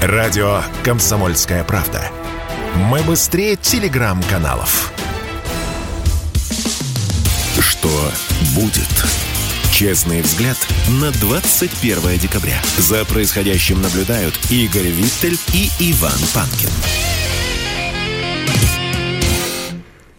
[0.00, 2.00] Радио «Комсомольская правда».
[2.76, 4.92] Мы быстрее телеграм-каналов.
[7.58, 7.90] Что
[8.54, 8.88] будет?
[9.72, 10.56] Честный взгляд
[11.02, 12.62] на 21 декабря.
[12.78, 16.70] За происходящим наблюдают Игорь Виттель и Иван Панкин.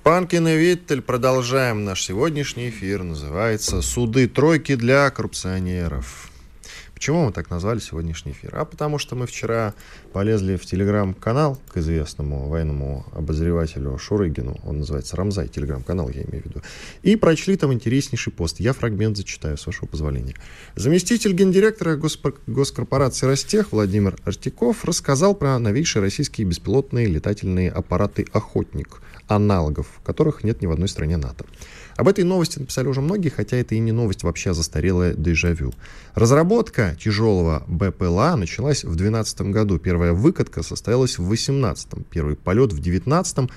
[0.04, 1.02] Панкин и Виттель.
[1.02, 3.04] Продолжаем наш сегодняшний эфир.
[3.04, 6.30] Называется «Суды тройки для коррупционеров».
[7.00, 8.58] Почему мы так назвали сегодняшний эфир?
[8.58, 9.74] А потому что мы вчера
[10.12, 16.48] полезли в телеграм-канал к известному военному обозревателю Шурыгину, он называется Рамзай, телеграм-канал я имею в
[16.48, 16.62] виду,
[17.02, 18.60] и прочли там интереснейший пост.
[18.60, 20.36] Я фрагмент зачитаю, с вашего позволения.
[20.76, 21.98] Заместитель гендиректора
[22.48, 30.62] госкорпорации «Ростех» Владимир Артиков рассказал про новейшие российские беспилотные летательные аппараты «Охотник», аналогов которых нет
[30.62, 31.46] ни в одной стране НАТО.
[32.00, 35.74] Об этой новости написали уже многие, хотя это и не новость вообще, а застарелая дежавю.
[36.16, 39.80] Разработка тяжелого БПЛА началась в 2012 году.
[39.80, 42.08] Первая выкатка состоялась в 2018.
[42.10, 43.50] Первый полет в 2019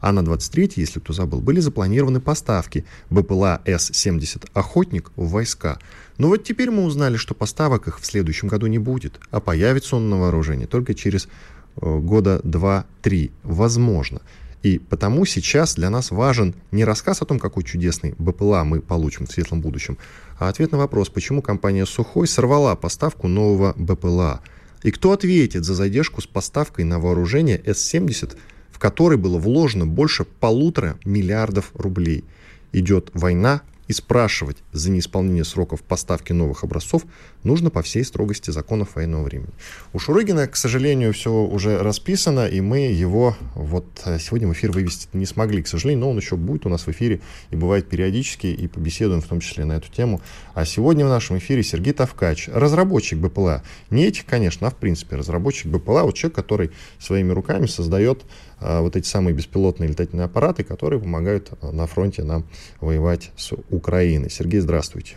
[0.00, 5.80] а на 23 если кто забыл, были запланированы поставки БПЛА С-70 «Охотник» в войска.
[6.18, 9.96] Но вот теперь мы узнали, что поставок их в следующем году не будет, а появится
[9.96, 14.20] он на вооружении только через э, года 2-3, возможно.
[14.62, 19.26] И потому сейчас для нас важен не рассказ о том, какой чудесный БПЛА мы получим
[19.26, 19.98] в светлом будущем,
[20.38, 24.40] а ответ на вопрос, почему компания «Сухой» сорвала поставку нового БПЛА.
[24.82, 28.36] И кто ответит за задержку с поставкой на вооружение С-70,
[28.70, 32.24] в который было вложено больше полутора миллиардов рублей.
[32.72, 37.04] Идет война, и спрашивать за неисполнение сроков поставки новых образцов
[37.42, 39.50] нужно по всей строгости законов военного времени.
[39.92, 44.72] У Шурыгина, к сожалению, все уже расписано, и мы его вот э, сегодня в эфир
[44.72, 47.88] вывести не смогли, к сожалению, но он еще будет у нас в эфире и бывает
[47.88, 50.20] периодически, и побеседуем в том числе на эту тему.
[50.54, 53.62] А сегодня в нашем эфире Сергей Тавкач, разработчик БПЛА.
[53.90, 58.24] Не этих, конечно, а в принципе разработчик БПЛА, вот человек, который своими руками создает
[58.60, 62.44] а, вот эти самые беспилотные летательные аппараты, которые помогают а, на фронте нам
[62.80, 64.30] воевать с Украиной.
[64.30, 65.14] Сергей, здравствуйте.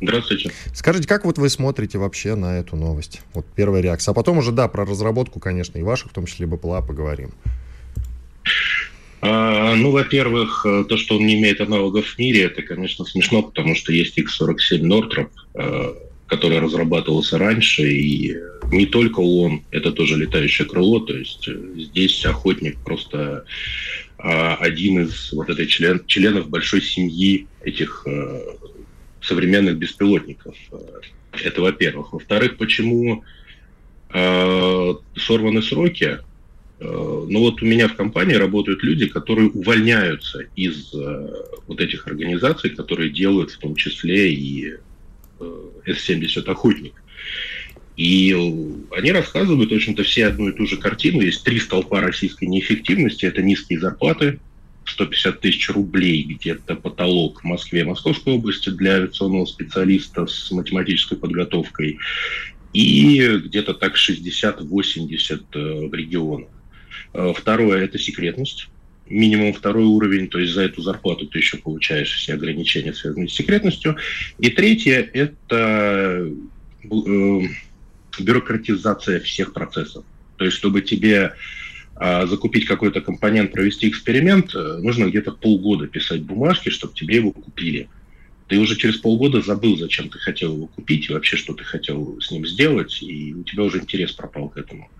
[0.00, 0.52] Здравствуйте.
[0.74, 3.22] Скажите, как вот вы смотрите вообще на эту новость?
[3.34, 4.12] Вот первая реакция.
[4.12, 7.30] А потом уже, да, про разработку, конечно, и вашу, в том числе БПЛА, поговорим.
[9.22, 13.42] А, ну, во-первых, э, то, что он не имеет аналогов в мире, это, конечно, смешно,
[13.42, 15.94] потому что есть X-47 Northrop, э,
[16.26, 18.36] который разрабатывался раньше, и
[18.70, 23.44] не только он, это тоже летающее крыло, то есть э, здесь охотник просто
[24.18, 28.40] один из вот этой член, членов большой семьи этих э,
[29.20, 30.56] современных беспилотников.
[31.32, 32.12] Это во-первых.
[32.12, 33.24] Во-вторых, почему
[34.12, 36.18] э, сорваны сроки?
[36.78, 40.92] Ну вот у меня в компании работают люди, которые увольняются из
[41.66, 44.74] вот этих организаций, которые делают в том числе и
[45.86, 46.92] С-70 «Охотник».
[47.96, 48.32] И
[48.90, 51.22] они рассказывают, в общем-то, все одну и ту же картину.
[51.22, 53.24] Есть три столпа российской неэффективности.
[53.24, 54.38] Это низкие зарплаты,
[54.84, 61.16] 150 тысяч рублей где-то потолок в Москве и Московской области для авиационного специалиста с математической
[61.16, 61.98] подготовкой.
[62.74, 66.48] И где-то так 60-80 э, в регионах.
[67.14, 68.68] Э, второе– это секретность
[69.08, 73.34] минимум второй уровень, то есть за эту зарплату ты еще получаешь все ограничения, связанные с
[73.34, 73.96] секретностью.
[74.38, 76.28] И третье– это
[76.84, 77.42] э,
[78.22, 80.04] бюрократизация всех процессов.
[80.36, 81.32] То есть, чтобы тебе
[81.98, 87.32] а, закупить какой-то компонент, провести эксперимент, э, нужно где-то полгода писать бумажки, чтобы тебе его
[87.32, 87.88] купили.
[88.48, 92.20] Ты уже через полгода забыл, зачем ты хотел его купить и вообще, что ты хотел
[92.20, 94.90] с ним сделать, и у тебя уже интерес пропал к этому.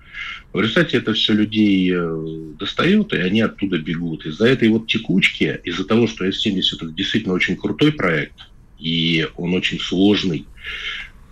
[0.54, 4.24] В результате это все людей э, достает, и они оттуда бегут.
[4.24, 8.48] Из-за этой вот текучки, из-за того, что S70 это действительно очень крутой проект,
[8.78, 10.46] и он очень сложный,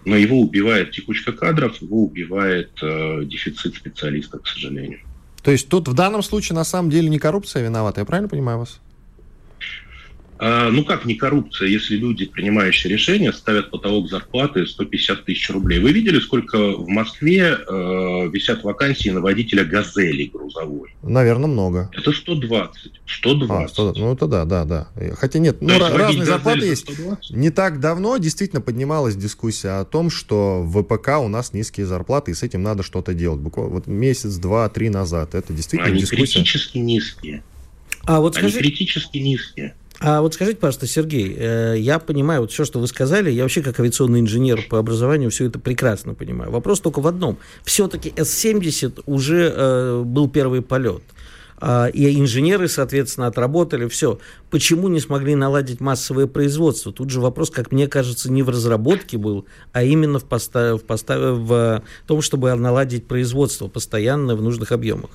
[0.04, 5.00] но его убивает текучка кадров, его убивает э, дефицит специалистов, к сожалению.
[5.42, 8.58] То есть тут в данном случае на самом деле не коррупция виновата, я правильно понимаю
[8.60, 8.80] вас?
[10.38, 15.78] А, ну как не коррупция, если люди, принимающие решения, ставят потолок зарплаты 150 тысяч рублей.
[15.78, 20.94] Вы видели, сколько в Москве э, висят вакансии на водителя «Газели» грузовой?
[21.02, 21.90] Наверное, много.
[21.92, 22.92] Это 120.
[23.06, 23.50] 120.
[23.50, 24.88] А, 100, ну это да, да, да.
[25.14, 26.92] Хотя нет, ну, есть разные зарплаты есть.
[26.92, 27.36] 120?
[27.36, 32.32] Не так давно действительно поднималась дискуссия о том, что в ВПК у нас низкие зарплаты,
[32.32, 33.40] и с этим надо что-то делать.
[33.40, 35.34] Буквально вот месяц, два, три назад.
[35.34, 36.34] Это действительно Они дискуссия.
[36.34, 37.44] критически низкие.
[38.06, 38.58] А вот скажи...
[38.58, 39.74] Они критически низкие.
[40.00, 43.62] А вот скажите, пожалуйста, Сергей, э, я понимаю, вот все, что вы сказали, я вообще
[43.62, 46.50] как авиационный инженер по образованию все это прекрасно понимаю.
[46.50, 47.38] Вопрос только в одном.
[47.64, 51.02] Все-таки С-70 уже э, был первый полет.
[51.58, 54.18] а, и инженеры, соответственно, отработали все.
[54.50, 56.92] Почему не смогли наладить массовое производство?
[56.92, 60.80] Тут же вопрос, как мне кажется, не в разработке был, а именно в, поста в,
[60.80, 65.10] поста в том, чтобы наладить производство постоянно в нужных объемах.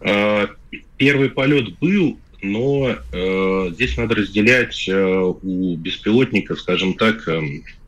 [0.00, 0.48] А,
[0.96, 7.40] первый полет был, но э, здесь надо разделять э, у беспилотника, скажем так, э,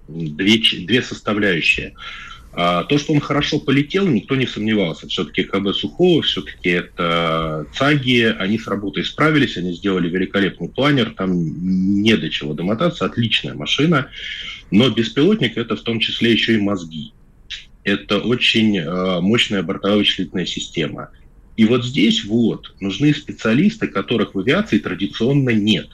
[0.09, 1.95] две, две составляющие.
[2.55, 5.09] А, то, что он хорошо полетел, никто не сомневался.
[5.09, 12.03] Все-таки КБ Сухого, все-таки это ЦАГи, они с работой справились, они сделали великолепный планер, там
[12.03, 14.09] не до чего домотаться, отличная машина.
[14.71, 17.13] Но беспилотник это в том числе еще и мозги.
[17.85, 21.11] Это очень э, мощная бортовая вычислительная система.
[21.63, 25.91] И вот здесь вот нужны специалисты, которых в авиации традиционно нет.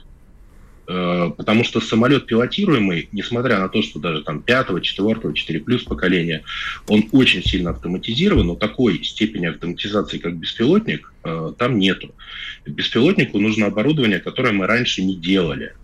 [0.86, 5.82] Э, потому что самолет пилотируемый, несмотря на то, что даже там 5, 4, 4 плюс
[5.82, 6.42] поколения,
[6.86, 12.14] он очень сильно автоматизирован, но такой степени автоматизации, как беспилотник, э, там нету.
[12.64, 15.74] Беспилотнику нужно оборудование, которое мы раньше не делали.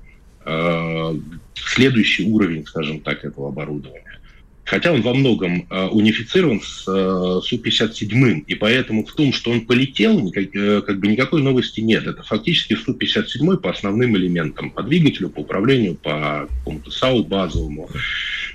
[0.47, 1.15] Э,
[1.57, 4.15] следующий уровень, скажем так, этого оборудования
[4.65, 9.67] хотя он во многом э, унифицирован с э, Су-57, и поэтому в том, что он
[9.67, 12.07] полетел, никак, э, как бы никакой новости нет.
[12.07, 17.91] Это фактически Су-57 по основным элементам, по двигателю, по управлению, по какому-то САУ базовому.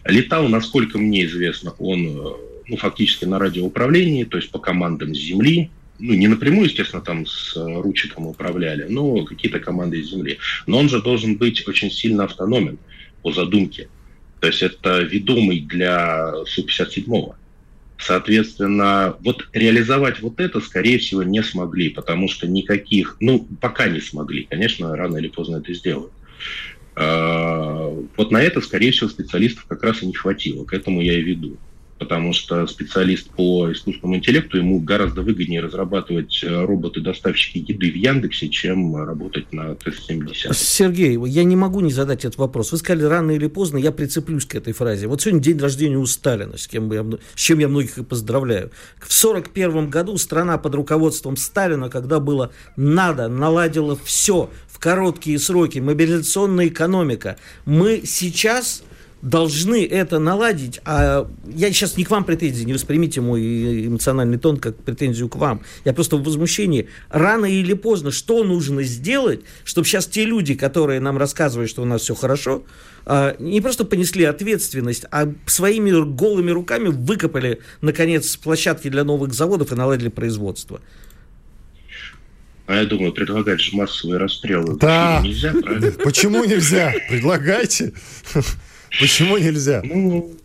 [0.06, 2.34] Летал, насколько мне известно, он э,
[2.68, 5.70] ну, фактически на радиоуправлении, то есть по командам с земли,
[6.00, 10.40] ну, не напрямую, естественно, там с э, ручиком управляли, но какие-то команды из земли.
[10.66, 12.80] Но он же должен быть очень сильно автономен
[13.22, 13.90] по задумке.
[14.40, 17.34] То есть это ведомый для Су-57.
[17.98, 24.00] Соответственно, вот реализовать вот это, скорее всего, не смогли, потому что никаких, ну, пока не
[24.00, 24.48] смогли.
[24.50, 26.14] Конечно, рано или поздно это сделают.
[26.96, 30.64] А, вот на это, скорее всего, специалистов как раз и не хватило.
[30.64, 31.58] К этому я и веду
[32.00, 38.48] потому что специалист по искусственному интеллекту, ему гораздо выгоднее разрабатывать э, роботы-доставщики еды в Яндексе,
[38.48, 40.54] чем работать на Т-70.
[40.54, 42.72] Сергей, я не могу не задать этот вопрос.
[42.72, 45.08] Вы сказали, рано или поздно я прицеплюсь к этой фразе.
[45.08, 47.06] Вот сегодня день рождения у Сталина, с, кем я,
[47.36, 48.72] с чем я многих и поздравляю.
[48.98, 55.80] В 1941 году страна под руководством Сталина, когда было надо, наладила все в короткие сроки,
[55.80, 57.38] мобилизационная экономика.
[57.66, 58.84] Мы сейчас
[59.22, 60.80] должны это наладить.
[60.86, 65.36] А я сейчас не к вам претензии, не воспримите мой эмоциональный тон как претензию к
[65.36, 65.62] вам.
[65.86, 66.88] Я просто в возмущении.
[67.10, 71.86] Рано или поздно, что нужно сделать, чтобы сейчас те люди, которые нам рассказывают, что у
[71.86, 72.64] нас все хорошо,
[73.06, 79.72] а, не просто понесли ответственность, а своими голыми руками выкопали, наконец, площадки для новых заводов
[79.72, 80.80] и наладили производство.
[82.68, 85.22] А я думаю, предлагать же массовые расстрелы да.
[85.24, 85.92] нельзя, правильно?
[86.04, 86.94] Почему нельзя?
[87.10, 87.94] Предлагайте.
[89.00, 89.82] Почему нельзя?
[89.84, 90.36] Ну,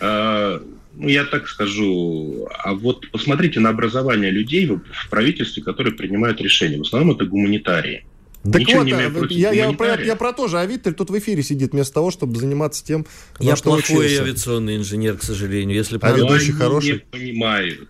[0.00, 0.60] э,
[0.94, 2.48] ну, я так скажу.
[2.58, 6.78] А вот посмотрите на образование людей в, правительстве, которые принимают решения.
[6.78, 8.04] В основном это гуманитарии.
[8.42, 11.18] Так Ничего вот, а, я, я, про, я про то же, а Виттель тут в
[11.18, 13.04] эфире сидит вместо того, чтобы заниматься тем,
[13.40, 14.22] Я что плохой учился.
[14.22, 15.76] авиационный инженер, к сожалению.
[15.76, 16.92] Если а ведущий хороший?
[16.92, 17.88] не понимают.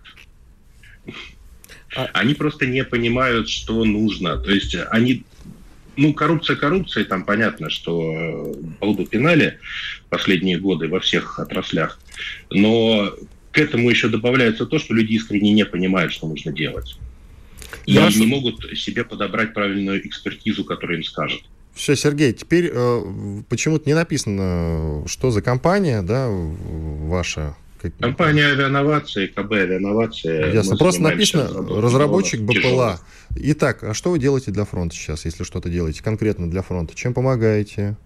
[1.95, 2.09] А...
[2.13, 4.37] Они просто не понимают, что нужно.
[4.37, 5.23] То есть они
[5.97, 9.59] ну, коррупция коррупция, там понятно, что полбу пинали
[10.09, 11.99] последние годы во всех отраслях,
[12.49, 13.13] но
[13.51, 16.97] к этому еще добавляется то, что люди искренне не понимают, что нужно делать.
[17.85, 18.19] И Хорошо.
[18.19, 21.41] не могут себе подобрать правильную экспертизу, которая им скажет.
[21.73, 27.55] Все, Сергей, теперь э, почему-то не написано, что за компания, да, ваша,
[27.99, 30.53] Компания авиановации, КБ авиановация.
[30.53, 30.77] Ясно.
[30.77, 31.47] Просто написано
[31.81, 32.53] разработчик БПЛА.
[32.53, 33.01] Тяжелых.
[33.35, 36.95] Итак, а что вы делаете для фронта сейчас, если что-то делаете конкретно для фронта?
[36.95, 37.97] Чем помогаете?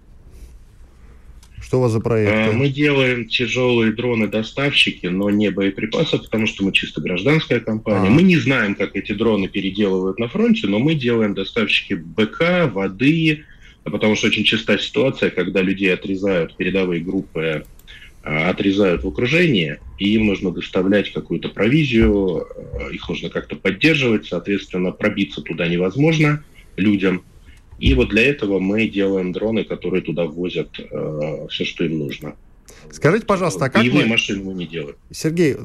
[1.61, 2.31] Что у вас за проект?
[2.31, 8.07] А, мы делаем тяжелые дроны-доставщики, но не боеприпасы, потому что мы чисто гражданская компания.
[8.07, 8.11] А.
[8.11, 13.45] Мы не знаем, как эти дроны переделывают на фронте, но мы делаем доставщики БК, воды,
[13.83, 17.63] потому что очень частая ситуация, когда людей отрезают передовые группы Э,
[18.23, 24.91] отрезают в окружении, и им нужно доставлять какую-то провизию, э, их нужно как-то поддерживать, соответственно,
[24.91, 26.43] пробиться туда невозможно
[26.75, 27.23] людям.
[27.79, 32.35] И вот для этого мы делаем дроны, которые туда возят э, все, что им нужно.
[32.91, 34.11] Скажите, пожалуйста, а как Боевые мы...
[34.11, 34.95] машины мы не делаем.
[35.11, 35.55] Сергей,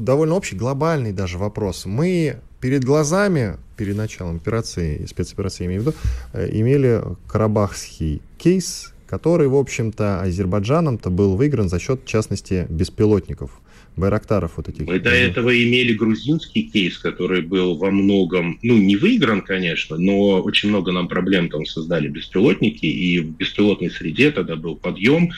[0.00, 1.86] довольно общий, глобальный даже вопрос.
[1.86, 5.96] Мы перед глазами, перед началом операции, спецоперации, имею в виду,
[6.32, 13.50] э, имели карабахский кейс, который, в общем-то, Азербайджаном-то был выигран за счет, в частности, беспилотников.
[13.94, 14.86] Байрактаров вот этих.
[14.86, 20.40] Мы до этого имели грузинский кейс, который был во многом, ну, не выигран, конечно, но
[20.40, 25.30] очень много нам проблем там создали беспилотники, и в беспилотной среде тогда был подъем,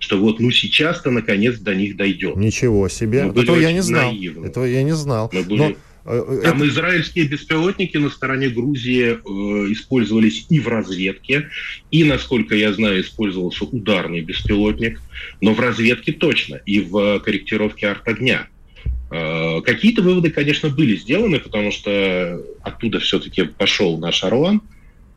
[0.00, 2.34] что вот, ну, сейчас-то наконец до них дойдет.
[2.34, 3.26] Ничего себе.
[3.26, 4.10] Мы Этого я не знал.
[4.10, 4.46] Наивны.
[4.46, 5.30] Этого я не знал.
[5.32, 5.58] Мы были...
[5.60, 5.72] Но
[6.04, 6.68] Там это...
[6.68, 11.48] израильские беспилотники на стороне Грузии э, использовались и в разведке,
[11.90, 15.00] и, насколько я знаю, использовался ударный беспилотник,
[15.40, 18.48] но в разведке точно, и в корректировке арт-огня.
[19.10, 24.62] Э, какие-то выводы, конечно, были сделаны, потому что оттуда все-таки пошел наш Орлан,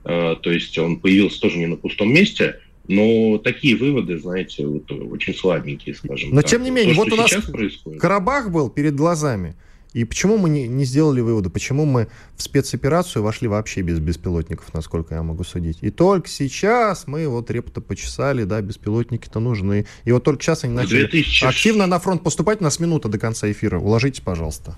[0.04, 4.92] э, то есть он появился тоже не на пустом месте, но такие выводы, знаете, вот,
[4.92, 6.50] очень слабенькие, скажем Но так.
[6.50, 8.02] тем не менее, То, вот у нас происходит...
[8.02, 9.56] Карабах был перед глазами.
[9.94, 11.50] И почему мы не, не сделали выводы?
[11.50, 15.78] Почему мы в спецоперацию вошли вообще без беспилотников, насколько я могу судить?
[15.82, 19.86] И только сейчас мы вот репто почесали, да, беспилотники-то нужны.
[20.04, 21.46] И вот только сейчас они начали 2000...
[21.46, 22.62] активно на фронт поступать.
[22.62, 23.80] У нас минута до конца эфира.
[23.80, 24.76] Уложитесь, пожалуйста.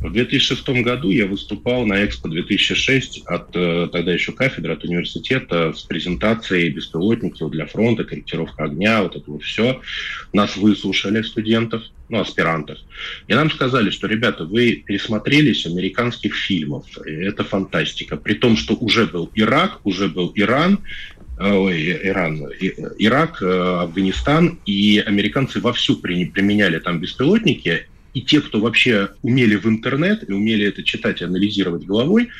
[0.00, 5.72] В 2006 году я выступал на Экспо 2006 от э, тогда еще кафедры, от университета
[5.72, 9.80] с презентацией беспилотников для фронта, корректировка огня, вот это вот все.
[10.32, 12.78] Нас выслушали студентов, ну, аспирантов.
[13.26, 16.86] И нам сказали, что, ребята, вы пересмотрелись американских фильмов.
[17.04, 18.16] Это фантастика.
[18.16, 20.78] При том, что уже был Ирак, уже был Иран,
[21.40, 22.44] э, ой, Иран,
[22.98, 27.88] Ирак, э, Афганистан, и американцы вовсю применяли там беспилотники,
[28.18, 32.30] и те, кто вообще умели в интернет и умели это читать и анализировать головой,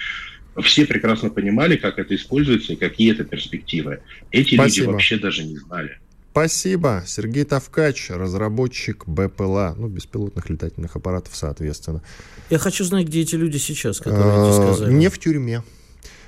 [0.64, 4.00] все прекрасно понимали, как это используется и какие это перспективы.
[4.32, 4.86] Эти Спасибо.
[4.86, 5.98] люди вообще даже не знали.
[6.32, 7.04] Спасибо.
[7.06, 12.02] Сергей Тавкач, разработчик БПЛА, ну, беспилотных летательных аппаратов, соответственно.
[12.50, 14.92] Я хочу знать, где эти люди сейчас, которые а, сказали.
[14.92, 15.62] Не в тюрьме.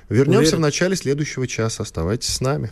[0.07, 0.57] Вернемся Уверен?
[0.57, 1.83] в начале следующего часа.
[1.83, 2.71] Оставайтесь с нами.